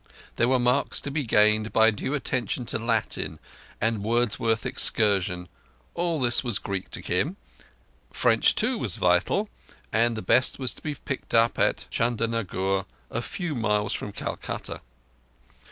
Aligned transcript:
There 0.37 0.47
were 0.47 0.57
marks 0.57 0.99
to 1.01 1.11
be 1.11 1.21
gained 1.21 1.71
by 1.71 1.91
due 1.91 2.15
attention 2.15 2.65
to 2.65 2.79
Latin 2.79 3.37
and 3.79 4.01
Wordsworth's 4.03 4.65
Excursion 4.65 5.47
(all 5.93 6.19
this 6.19 6.43
was 6.43 6.57
Greek 6.57 6.89
to 6.89 7.03
Kim). 7.03 7.37
French, 8.11 8.55
too 8.55 8.79
was 8.79 8.95
vital, 8.95 9.47
and 9.93 10.17
the 10.17 10.23
best 10.23 10.57
was 10.57 10.73
to 10.73 10.81
be 10.81 10.95
picked 10.95 11.35
up 11.35 11.59
in 11.59 11.75
Chandernagore 11.91 12.87
a 13.11 13.21
few 13.21 13.53
miles 13.53 13.93
from 13.93 14.11
Calcutta. 14.11 14.81